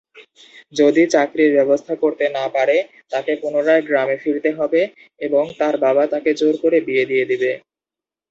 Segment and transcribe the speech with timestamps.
[0.73, 2.77] যদি চাকরির ব্যবস্থা করতে না পারে
[3.11, 4.81] তাকে পুনরায় গ্রামে ফিরতে হবে
[5.21, 7.51] এবং তার বাবা তাকে জোর করে বিয়ে দিয়ে দিবে।